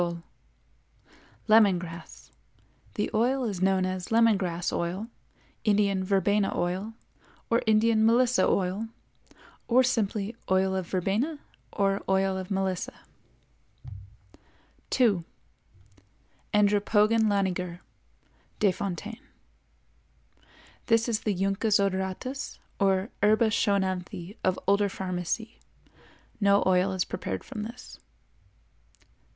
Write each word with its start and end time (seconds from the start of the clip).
—Lemon 1.47 1.77
Grass. 1.77 2.31
The 2.95 3.11
oil 3.13 3.43
is 3.43 3.61
known 3.61 3.85
as 3.85 4.11
Lemon 4.11 4.35
Grass 4.35 4.73
Oil, 4.73 5.09
Indian 5.63 6.03
Verbena 6.03 6.51
Oil 6.57 6.95
or 7.51 7.61
Indian 7.67 8.03
Melissa 8.03 8.47
Oil, 8.49 8.87
or 9.67 9.83
simply 9.83 10.35
Oil 10.49 10.75
of 10.75 10.87
Verbena 10.87 11.37
or 11.71 12.01
Oil 12.09 12.35
of 12.35 12.49
Melissa. 12.49 12.95
2. 14.89 15.23
Andropogon 16.51 17.27
laniger 17.29 17.81
Desf.—This 18.59 19.13
is 21.07 21.19
the 21.19 21.35
Juncus 21.35 21.77
odoratus 21.79 22.57
or 22.79 23.11
Herba 23.21 23.51
Schoenanthi 23.51 24.35
of 24.43 24.57
older 24.65 24.89
pharmacy. 24.89 25.59
No 26.39 26.63
oil 26.65 26.91
is 26.91 27.05
prepared 27.05 27.43
from 27.43 27.61
this. 27.61 27.99